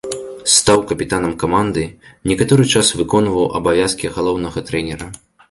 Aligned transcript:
Стаў 0.53 0.79
капітанам 0.91 1.35
каманды, 1.43 1.83
некаторы 2.31 2.65
час 2.75 2.91
выконваў 3.03 3.45
абавязкі 3.61 4.13
галоўнага 4.19 4.67
трэнера. 4.73 5.07